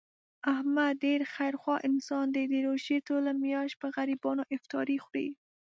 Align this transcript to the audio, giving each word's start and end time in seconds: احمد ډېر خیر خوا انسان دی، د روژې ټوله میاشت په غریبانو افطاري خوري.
احمد 0.53 0.93
ډېر 1.05 1.21
خیر 1.35 1.53
خوا 1.61 1.75
انسان 1.89 2.25
دی، 2.35 2.43
د 2.47 2.53
روژې 2.67 2.97
ټوله 3.07 3.31
میاشت 3.43 3.75
په 3.81 3.87
غریبانو 3.95 4.43
افطاري 4.55 4.97
خوري. 5.05 5.29